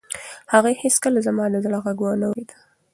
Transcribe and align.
هغې 0.53 0.73
هیڅکله 0.83 1.19
زما 1.27 1.45
د 1.51 1.55
زړه 1.65 1.77
غږ 1.85 1.97
و 2.01 2.07
نه 2.21 2.25
اورېد. 2.29 2.49